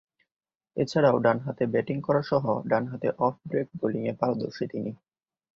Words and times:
এছাড়াও 0.77 1.17
ডানহাতে 1.19 1.63
ব্যাটিং 1.65 1.97
করাসহ 2.01 2.43
ডানহাতে 2.67 3.07
অফ-ব্রেক 3.19 3.67
বোলিংয়ে 3.79 4.13
পারদর্শী 4.13 4.65
তিনি। 4.71 4.91